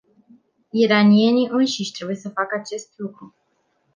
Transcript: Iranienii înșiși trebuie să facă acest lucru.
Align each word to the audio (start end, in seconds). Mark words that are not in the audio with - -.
Iranienii 0.71 1.47
înșiși 1.51 1.91
trebuie 1.91 2.15
să 2.15 2.29
facă 2.29 2.55
acest 2.59 2.93
lucru. 2.97 3.35